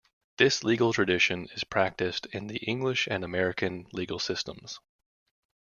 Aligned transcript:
This 0.37 0.63
legal 0.63 0.93
tradition 0.93 1.47
is 1.53 1.63
practiced 1.63 2.25
in 2.33 2.47
the 2.47 2.57
English 2.65 3.05
and 3.05 3.23
American 3.23 3.85
legal 3.93 4.17
systems. 4.17 4.79